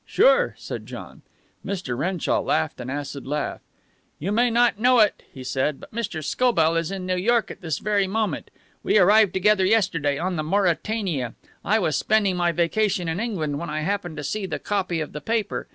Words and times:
"Sure," 0.03 0.55
said 0.57 0.87
John. 0.87 1.21
Mr. 1.63 1.95
Renshaw 1.95 2.41
laughed 2.41 2.81
an 2.81 2.89
acid 2.89 3.27
laugh. 3.27 3.61
"You 4.17 4.31
may 4.31 4.49
not 4.49 4.79
know 4.79 4.97
it," 4.97 5.21
he 5.31 5.43
said, 5.43 5.79
"but 5.79 5.91
Mr. 5.93 6.23
Scobell 6.23 6.75
is 6.75 6.89
in 6.89 7.05
New 7.05 7.17
York 7.17 7.51
at 7.51 7.61
this 7.61 7.77
very 7.77 8.07
moment. 8.07 8.49
We 8.81 8.97
arrived 8.97 9.31
together 9.35 9.63
yesterday 9.63 10.17
on 10.17 10.37
the 10.37 10.43
Mauretania. 10.43 11.35
I 11.63 11.77
was 11.77 11.95
spending 11.95 12.35
my 12.35 12.51
vacation 12.51 13.07
in 13.07 13.19
England 13.19 13.59
when 13.59 13.69
I 13.69 13.81
happened 13.81 14.17
to 14.17 14.23
see 14.23 14.47
the 14.47 14.57
copy 14.57 15.01
of 15.01 15.11
the 15.11 15.21
paper. 15.21 15.67